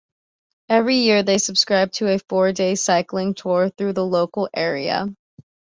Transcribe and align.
Every 0.67 0.95
year 0.95 1.21
they 1.21 1.37
subscribe 1.37 1.91
to 1.91 2.07
a 2.07 2.17
four-day 2.17 2.73
cycling 2.73 3.35
tour 3.35 3.69
through 3.69 3.93
the 3.93 4.03
local 4.03 4.49
area. 4.51 5.05